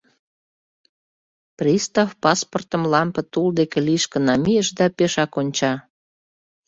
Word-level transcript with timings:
Пристав 1.57 2.09
паспортым 2.23 2.83
лампе 2.93 3.21
тул 3.31 3.47
деке 3.59 3.79
лишке 3.87 4.19
намийыш 4.27 4.67
да 4.77 4.85
пешак 4.97 5.31
онча... 5.41 5.73